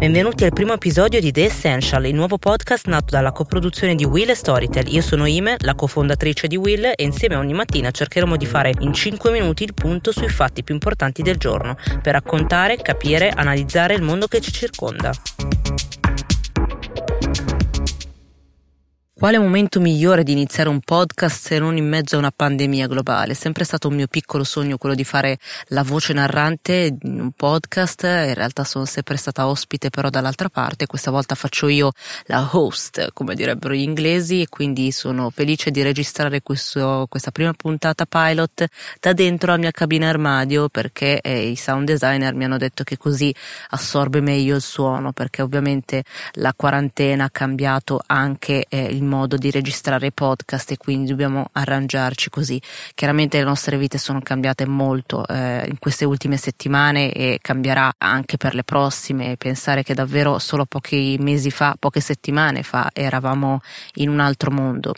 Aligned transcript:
Benvenuti 0.00 0.44
al 0.44 0.54
primo 0.54 0.72
episodio 0.72 1.20
di 1.20 1.30
The 1.30 1.44
Essential, 1.44 2.06
il 2.06 2.14
nuovo 2.14 2.38
podcast 2.38 2.86
nato 2.86 3.08
dalla 3.10 3.32
coproduzione 3.32 3.94
di 3.94 4.06
Will 4.06 4.30
e 4.30 4.34
Storytel. 4.34 4.90
Io 4.94 5.02
sono 5.02 5.26
Ime, 5.26 5.56
la 5.58 5.74
cofondatrice 5.74 6.46
di 6.46 6.56
Will 6.56 6.86
e 6.86 7.02
insieme 7.04 7.34
ogni 7.34 7.52
mattina 7.52 7.90
cercheremo 7.90 8.38
di 8.38 8.46
fare 8.46 8.72
in 8.78 8.94
5 8.94 9.30
minuti 9.30 9.62
il 9.62 9.74
punto 9.74 10.10
sui 10.10 10.30
fatti 10.30 10.64
più 10.64 10.72
importanti 10.72 11.20
del 11.20 11.36
giorno, 11.36 11.76
per 12.00 12.14
raccontare, 12.14 12.78
capire, 12.78 13.28
analizzare 13.28 13.92
il 13.92 14.00
mondo 14.00 14.26
che 14.26 14.40
ci 14.40 14.50
circonda. 14.50 15.12
Quale 19.20 19.38
momento 19.38 19.80
migliore 19.80 20.22
di 20.22 20.32
iniziare 20.32 20.70
un 20.70 20.80
podcast 20.80 21.48
se 21.48 21.58
non 21.58 21.76
in 21.76 21.86
mezzo 21.86 22.16
a 22.16 22.18
una 22.20 22.32
pandemia 22.34 22.86
globale? 22.86 23.32
È 23.32 23.34
sempre 23.34 23.64
stato 23.64 23.88
un 23.88 23.94
mio 23.94 24.06
piccolo 24.06 24.44
sogno 24.44 24.78
quello 24.78 24.94
di 24.94 25.04
fare 25.04 25.38
la 25.66 25.82
voce 25.82 26.14
narrante 26.14 26.96
in 27.02 27.20
un 27.20 27.30
podcast, 27.32 28.04
in 28.04 28.32
realtà 28.32 28.64
sono 28.64 28.86
sempre 28.86 29.18
stata 29.18 29.46
ospite 29.46 29.90
però 29.90 30.08
dall'altra 30.08 30.48
parte, 30.48 30.86
questa 30.86 31.10
volta 31.10 31.34
faccio 31.34 31.68
io 31.68 31.92
la 32.28 32.48
host, 32.50 33.10
come 33.12 33.34
direbbero 33.34 33.74
gli 33.74 33.82
inglesi, 33.82 34.40
e 34.40 34.48
quindi 34.48 34.90
sono 34.90 35.28
felice 35.28 35.70
di 35.70 35.82
registrare 35.82 36.40
questo, 36.40 37.04
questa 37.10 37.30
prima 37.30 37.52
puntata 37.52 38.06
pilot 38.06 38.68
da 39.00 39.12
dentro 39.12 39.50
la 39.50 39.58
mia 39.58 39.70
cabina 39.70 40.08
armadio 40.08 40.70
perché 40.70 41.20
eh, 41.20 41.46
i 41.46 41.56
sound 41.56 41.86
designer 41.86 42.32
mi 42.32 42.44
hanno 42.44 42.56
detto 42.56 42.84
che 42.84 42.96
così 42.96 43.34
assorbe 43.68 44.22
meglio 44.22 44.56
il 44.56 44.62
suono, 44.62 45.12
perché 45.12 45.42
ovviamente 45.42 46.04
la 46.36 46.54
quarantena 46.56 47.24
ha 47.24 47.30
cambiato 47.30 48.00
anche 48.06 48.64
eh, 48.66 48.84
il 48.84 49.08
modo 49.10 49.36
di 49.36 49.50
registrare 49.50 50.12
podcast 50.12 50.70
e 50.70 50.76
quindi 50.76 51.10
dobbiamo 51.10 51.48
arrangiarci 51.52 52.30
così. 52.30 52.60
Chiaramente 52.94 53.38
le 53.38 53.44
nostre 53.44 53.76
vite 53.76 53.98
sono 53.98 54.20
cambiate 54.20 54.66
molto 54.66 55.26
eh, 55.26 55.66
in 55.68 55.78
queste 55.78 56.04
ultime 56.04 56.36
settimane 56.36 57.12
e 57.12 57.38
cambierà 57.42 57.92
anche 57.98 58.36
per 58.36 58.54
le 58.54 58.64
prossime. 58.64 59.36
Pensare 59.36 59.82
che 59.82 59.94
davvero 59.94 60.38
solo 60.38 60.64
pochi 60.64 61.16
mesi 61.20 61.50
fa, 61.50 61.74
poche 61.78 62.00
settimane 62.00 62.62
fa, 62.62 62.90
eravamo 62.92 63.60
in 63.94 64.08
un 64.08 64.20
altro 64.20 64.50
mondo. 64.50 64.94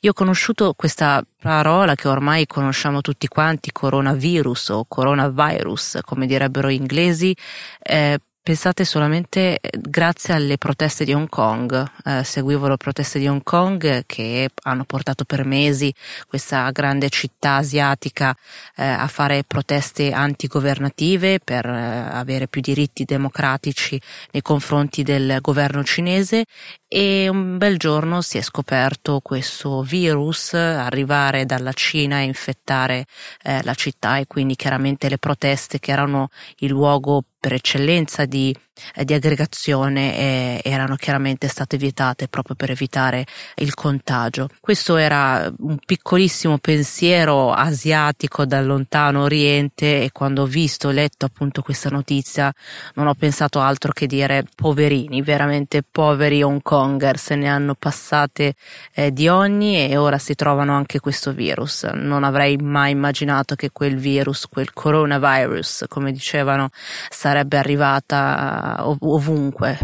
Io 0.00 0.10
ho 0.10 0.14
conosciuto 0.14 0.74
questa 0.74 1.24
parola 1.40 1.94
che 1.94 2.08
ormai 2.08 2.46
conosciamo 2.46 3.00
tutti 3.00 3.28
quanti, 3.28 3.70
coronavirus 3.72 4.68
o 4.70 4.84
coronavirus, 4.86 6.00
come 6.02 6.26
direbbero 6.26 6.68
gli 6.68 6.74
inglesi, 6.74 7.34
eh, 7.80 8.18
Pensate 8.44 8.84
solamente 8.84 9.60
eh, 9.60 9.70
grazie 9.78 10.34
alle 10.34 10.58
proteste 10.58 11.04
di 11.04 11.12
Hong 11.12 11.28
Kong, 11.28 11.88
eh, 12.04 12.24
seguivo 12.24 12.66
le 12.66 12.76
proteste 12.76 13.20
di 13.20 13.28
Hong 13.28 13.44
Kong 13.44 14.02
che 14.04 14.50
hanno 14.64 14.82
portato 14.82 15.22
per 15.24 15.44
mesi 15.44 15.94
questa 16.26 16.68
grande 16.72 17.08
città 17.08 17.58
asiatica 17.58 18.36
eh, 18.74 18.84
a 18.84 19.06
fare 19.06 19.44
proteste 19.44 20.10
antigovernative 20.10 21.38
per 21.38 21.66
eh, 21.66 22.08
avere 22.10 22.48
più 22.48 22.60
diritti 22.60 23.04
democratici 23.04 24.00
nei 24.32 24.42
confronti 24.42 25.04
del 25.04 25.38
governo 25.40 25.84
cinese 25.84 26.46
e 26.88 27.28
un 27.28 27.58
bel 27.58 27.78
giorno 27.78 28.22
si 28.22 28.38
è 28.38 28.42
scoperto 28.42 29.20
questo 29.20 29.82
virus 29.82 30.54
arrivare 30.54 31.46
dalla 31.46 31.72
Cina 31.72 32.18
e 32.18 32.24
infettare 32.24 33.06
eh, 33.44 33.62
la 33.62 33.74
città 33.74 34.16
e 34.18 34.26
quindi 34.26 34.56
chiaramente 34.56 35.08
le 35.08 35.18
proteste 35.18 35.78
che 35.78 35.92
erano 35.92 36.28
il 36.56 36.70
luogo 36.70 37.22
per 37.42 37.54
eccellenza 37.54 38.24
di 38.24 38.56
di 39.04 39.14
aggregazione 39.14 40.16
eh, 40.16 40.60
erano 40.64 40.96
chiaramente 40.96 41.48
state 41.48 41.76
vietate 41.76 42.28
proprio 42.28 42.56
per 42.56 42.70
evitare 42.70 43.26
il 43.56 43.74
contagio. 43.74 44.48
Questo 44.60 44.96
era 44.96 45.52
un 45.58 45.76
piccolissimo 45.84 46.58
pensiero 46.58 47.52
asiatico 47.52 48.44
dal 48.44 48.66
lontano 48.66 49.22
oriente 49.22 50.02
e 50.02 50.10
quando 50.12 50.42
ho 50.42 50.46
visto 50.46 50.90
letto 50.90 51.26
appunto 51.26 51.62
questa 51.62 51.90
notizia 51.90 52.52
non 52.94 53.06
ho 53.06 53.14
pensato 53.14 53.60
altro 53.60 53.92
che 53.92 54.06
dire 54.06 54.44
poverini, 54.54 55.22
veramente 55.22 55.82
poveri 55.88 56.42
Hong 56.42 56.62
Konger, 56.62 57.18
se 57.18 57.34
ne 57.34 57.48
hanno 57.48 57.74
passate 57.74 58.54
eh, 58.94 59.12
di 59.12 59.28
ogni 59.28 59.88
e 59.88 59.96
ora 59.96 60.18
si 60.18 60.34
trovano 60.34 60.74
anche 60.74 61.00
questo 61.00 61.32
virus. 61.32 61.84
Non 61.84 62.24
avrei 62.24 62.56
mai 62.56 62.90
immaginato 62.92 63.54
che 63.54 63.70
quel 63.70 63.96
virus, 63.96 64.46
quel 64.46 64.72
coronavirus, 64.72 65.84
come 65.88 66.12
dicevano, 66.12 66.70
sarebbe 67.10 67.56
arrivata 67.58 68.61
ovunque. 68.62 69.78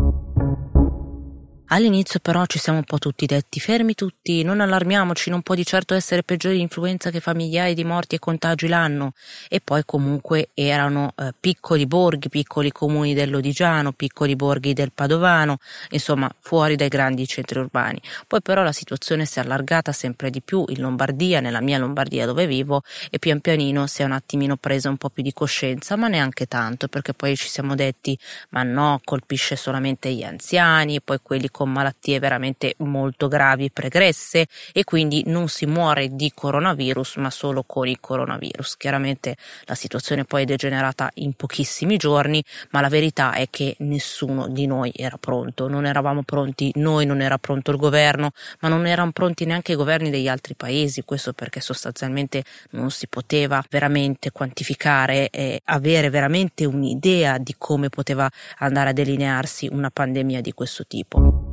All'inizio 1.71 2.19
però 2.19 2.47
ci 2.47 2.59
siamo 2.59 2.79
un 2.79 2.85
po' 2.85 2.97
tutti 2.97 3.27
detti 3.27 3.61
fermi 3.61 3.93
tutti, 3.93 4.43
non 4.43 4.61
allarmiamoci, 4.61 5.29
non 5.29 5.43
può 5.43 5.55
di 5.55 5.67
certo 5.67 5.93
essere 5.93 6.23
peggiore 6.23 6.55
l'influenza 6.55 7.11
che 7.11 7.21
fa 7.21 7.35
migliaia 7.35 7.75
di 7.75 7.85
morti 7.85 8.15
e 8.15 8.19
contagi 8.19 8.69
l'anno. 8.69 9.13
E 9.51 9.61
poi 9.61 9.83
comunque 9.85 10.49
erano 10.55 11.13
eh, 11.15 11.35
piccoli 11.39 11.87
borghi, 11.87 12.31
piccoli 12.31 12.73
comuni 12.73 13.13
dell'Odigiano, 13.13 13.93
piccoli 13.93 14.35
borghi 14.35 14.73
del 14.73 14.93
Padovano, 14.95 15.59
insomma 15.91 16.35
fuori 16.41 16.75
dai 16.75 16.89
grandi 16.89 17.27
centri 17.27 17.59
urbani. 17.59 18.01
Poi 18.27 18.41
però 18.41 18.63
la 18.63 18.73
situazione 18.73 19.27
si 19.27 19.39
è 19.39 19.43
allargata 19.43 19.93
sempre 19.93 20.31
di 20.31 20.41
più 20.41 20.65
in 20.69 20.81
Lombardia, 20.81 21.41
nella 21.41 21.61
mia 21.61 21.77
Lombardia 21.77 22.25
dove 22.25 22.47
vivo, 22.47 22.83
e 23.11 23.19
pian 23.19 23.41
pianino 23.41 23.87
si 23.87 24.01
è 24.01 24.07
un 24.07 24.13
attimino 24.13 24.57
presa 24.57 24.89
un 24.89 24.97
po' 24.97 25.11
più 25.11 25.23
di 25.23 25.35
coscienza, 25.35 25.97
ma 25.97 26.09
neanche 26.09 26.47
tanto, 26.47 26.89
perché 26.89 27.13
poi 27.13 27.37
ci 27.37 27.49
siamo 27.49 27.75
detti 27.75 28.19
ma 28.51 28.63
no, 28.63 29.03
colpisce 29.05 29.55
solamente 29.55 30.11
gli 30.11 30.23
anziani, 30.23 30.95
e 30.95 31.01
poi 31.03 31.19
quelli 31.23 31.51
con 31.59 31.73
malattie 31.73 32.21
veramente 32.21 32.77
molto 32.79 33.27
gravi 33.27 33.65
e 33.65 33.71
pregresse 33.73 34.47
e 34.73 34.85
quindi 34.85 35.25
non 35.27 35.49
si 35.49 35.67
muore 35.67 36.15
di 36.15 36.31
coronavirus 36.33 37.17
ma 37.17 37.31
solo 37.31 37.65
con 37.65 37.89
il 37.89 37.99
coronavirus. 37.99 38.77
Chiaramente 38.77 39.35
la 39.65 39.75
situazione 39.75 40.23
poi 40.23 40.43
è 40.43 40.45
degenerata 40.45 41.11
in 41.15 41.33
pochissimi 41.33 41.97
giorni, 41.97 42.45
ma 42.71 42.81
la 42.81 42.89
verità 42.89 43.33
è 43.33 43.49
che 43.51 43.75
nessuno 43.81 44.47
di 44.47 44.69
noi 44.69 44.93
era 44.95 45.19
pronto, 45.19 45.67
non 45.67 45.85
eravamo 45.85 46.23
pronti 46.23 46.71
noi, 46.77 47.07
non 47.07 47.21
era 47.21 47.39
pronto 47.39 47.73
il 47.73 47.77
governo, 47.77 48.31
ma 48.61 48.69
non 48.69 48.87
erano 48.87 49.11
pronti 49.11 49.45
neanche 49.45 49.73
i 49.73 49.75
governi 49.75 50.11
degli 50.11 50.29
altri 50.29 50.55
paesi, 50.55 51.03
questo 51.03 51.33
perché 51.33 51.61
sostanzialmente 51.61 52.45
non 52.71 52.93
si 52.93 53.09
poteva 53.09 53.61
veramente 53.69 54.31
quantificare 54.31 55.29
e 55.31 55.61
avere 55.65 56.09
veramente 56.09 56.65
un'idea 56.65 57.37
di 57.39 57.57
come 57.59 57.89
poteva 57.89 58.31
andare 58.59 58.91
a 58.91 58.93
delinearsi 58.93 59.69
una 59.73 59.91
pandemia 59.91 60.41
di 60.41 60.53
questo 60.53 60.87
tipo. 60.87 61.48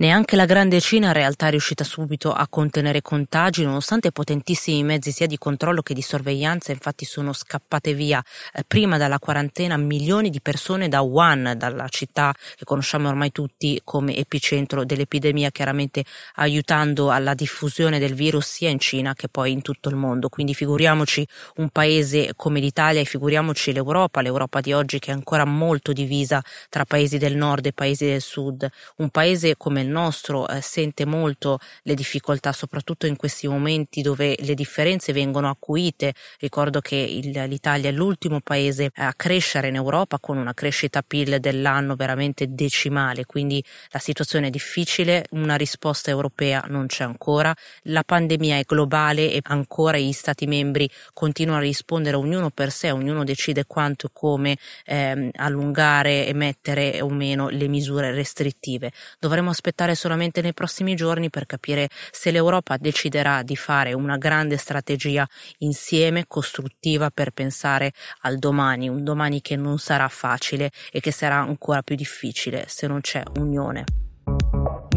Neanche 0.00 0.36
la 0.36 0.44
grande 0.44 0.80
Cina 0.80 1.08
in 1.08 1.12
realtà 1.12 1.48
è 1.48 1.50
riuscita 1.50 1.82
subito 1.82 2.32
a 2.32 2.46
contenere 2.46 3.02
contagi, 3.02 3.64
nonostante 3.64 4.12
potentissimi 4.12 4.84
mezzi 4.84 5.10
sia 5.10 5.26
di 5.26 5.36
controllo 5.38 5.82
che 5.82 5.92
di 5.92 6.02
sorveglianza, 6.02 6.70
infatti 6.70 7.04
sono 7.04 7.32
scappate 7.32 7.94
via 7.94 8.22
eh, 8.52 8.62
prima 8.64 8.96
dalla 8.96 9.18
quarantena 9.18 9.76
milioni 9.76 10.30
di 10.30 10.40
persone 10.40 10.88
da 10.88 11.00
Wuhan, 11.00 11.54
dalla 11.56 11.88
città 11.88 12.32
che 12.54 12.64
conosciamo 12.64 13.08
ormai 13.08 13.32
tutti 13.32 13.80
come 13.82 14.14
epicentro 14.14 14.84
dell'epidemia, 14.84 15.50
chiaramente 15.50 16.04
aiutando 16.36 17.10
alla 17.10 17.34
diffusione 17.34 17.98
del 17.98 18.14
virus 18.14 18.46
sia 18.46 18.70
in 18.70 18.78
Cina 18.78 19.14
che 19.14 19.26
poi 19.26 19.50
in 19.50 19.62
tutto 19.62 19.88
il 19.88 19.96
mondo. 19.96 20.28
Quindi 20.28 20.54
figuriamoci 20.54 21.26
un 21.56 21.70
paese 21.70 22.34
come 22.36 22.60
l'Italia 22.60 23.00
e 23.00 23.04
figuriamoci 23.04 23.72
l'Europa, 23.72 24.20
l'Europa 24.20 24.60
di 24.60 24.72
oggi 24.72 25.00
che 25.00 25.10
è 25.10 25.14
ancora 25.14 25.44
molto 25.44 25.92
divisa 25.92 26.40
tra 26.68 26.84
paesi 26.84 27.18
del 27.18 27.34
nord 27.34 27.66
e 27.66 27.72
paesi 27.72 28.06
del 28.06 28.20
sud, 28.20 28.64
un 28.98 29.08
paese 29.10 29.56
come 29.56 29.86
il 29.88 29.94
nostro 29.94 30.46
eh, 30.46 30.60
sente 30.60 31.06
molto 31.06 31.58
le 31.82 31.94
difficoltà, 31.94 32.52
soprattutto 32.52 33.06
in 33.06 33.16
questi 33.16 33.48
momenti 33.48 34.02
dove 34.02 34.36
le 34.38 34.54
differenze 34.54 35.12
vengono 35.12 35.48
acuite. 35.48 36.14
Ricordo 36.38 36.80
che 36.80 36.96
il, 36.96 37.30
l'Italia 37.48 37.88
è 37.88 37.92
l'ultimo 37.92 38.40
paese 38.40 38.90
a 38.94 39.12
crescere 39.14 39.68
in 39.68 39.74
Europa 39.74 40.18
con 40.18 40.36
una 40.36 40.52
crescita 40.52 41.02
PIL 41.02 41.40
dell'anno 41.40 41.96
veramente 41.96 42.46
decimale, 42.54 43.24
quindi 43.24 43.64
la 43.90 43.98
situazione 43.98 44.48
è 44.48 44.50
difficile, 44.50 45.26
una 45.30 45.56
risposta 45.56 46.10
europea 46.10 46.64
non 46.68 46.86
c'è 46.86 47.04
ancora, 47.04 47.54
la 47.84 48.02
pandemia 48.04 48.58
è 48.58 48.64
globale 48.66 49.32
e 49.32 49.40
ancora 49.44 49.96
gli 49.96 50.12
Stati 50.12 50.46
membri 50.46 50.90
continuano 51.12 51.60
a 51.60 51.62
rispondere 51.62 52.16
ognuno 52.16 52.50
per 52.50 52.70
sé, 52.70 52.90
ognuno 52.90 53.24
decide 53.24 53.64
quanto 53.66 54.06
e 54.06 54.10
come 54.12 54.58
ehm, 54.84 55.30
allungare 55.36 56.26
e 56.26 56.34
mettere 56.34 57.00
o 57.00 57.08
meno 57.08 57.48
le 57.48 57.68
misure 57.68 58.10
restrittive. 58.10 58.92
Dovremmo 59.18 59.50
aspettare 59.50 59.77
aspettare 59.78 59.94
solamente 59.94 60.40
nei 60.40 60.54
prossimi 60.54 60.96
giorni 60.96 61.30
per 61.30 61.46
capire 61.46 61.88
se 62.10 62.32
l'Europa 62.32 62.76
deciderà 62.76 63.42
di 63.42 63.54
fare 63.54 63.92
una 63.92 64.16
grande 64.16 64.56
strategia 64.56 65.26
insieme, 65.58 66.24
costruttiva, 66.26 67.10
per 67.10 67.30
pensare 67.30 67.92
al 68.22 68.38
domani, 68.38 68.88
un 68.88 69.04
domani 69.04 69.40
che 69.40 69.54
non 69.54 69.78
sarà 69.78 70.08
facile 70.08 70.72
e 70.90 70.98
che 70.98 71.12
sarà 71.12 71.36
ancora 71.36 71.82
più 71.82 71.94
difficile 71.94 72.64
se 72.66 72.88
non 72.88 73.00
c'è 73.00 73.22
unione. 73.36 74.07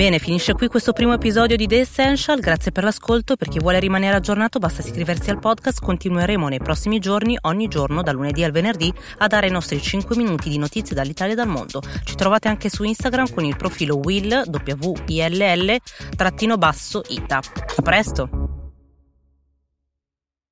Bene, 0.01 0.18
finisce 0.18 0.53
qui 0.53 0.68
questo 0.68 0.94
primo 0.94 1.13
episodio 1.13 1.56
di 1.56 1.68
The 1.68 1.81
Essential, 1.81 2.39
grazie 2.39 2.71
per 2.71 2.83
l'ascolto, 2.83 3.36
per 3.36 3.50
chi 3.50 3.59
vuole 3.59 3.80
rimanere 3.80 4.15
aggiornato 4.15 4.57
basta 4.57 4.81
iscriversi 4.81 5.30
al 5.30 5.38
podcast, 5.38 5.80
continueremo 5.80 6.48
nei 6.48 6.57
prossimi 6.57 6.98
giorni, 6.98 7.38
ogni 7.42 7.68
giorno, 7.68 8.01
dal 8.01 8.15
lunedì 8.15 8.44
al 8.44 8.50
venerdì, 8.50 8.92
a 9.19 9.27
dare 9.27 9.45
i 9.45 9.51
nostri 9.51 9.80
5 9.80 10.15
minuti 10.15 10.50
di 10.50 10.57
notizie 10.57 10.95
dall'Italia 10.95 11.33
e 11.33 11.36
dal 11.36 11.48
mondo. 11.48 11.83
Ci 12.03 12.15
trovate 12.15 12.48
anche 12.48 12.68
su 12.68 12.81
Instagram 12.81 13.31
con 13.31 13.45
il 13.45 13.56
profilo 13.56 13.98
will, 13.98 14.42
W-I-L-L, 14.50 15.77
trattino 16.15 16.57
basso, 16.57 17.03
ita. 17.07 17.38
A 17.38 17.81
presto! 17.83 18.40